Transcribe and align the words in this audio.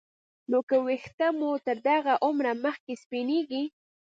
نو 0.49 0.59
که 0.69 0.77
ویښته 0.85 1.27
مو 1.37 1.49
تر 1.65 1.77
دغه 1.89 2.13
عمره 2.25 2.51
مخکې 2.65 2.93
سپینېږي 3.03 3.63